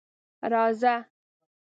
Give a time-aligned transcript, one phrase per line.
[0.51, 0.93] _راځه.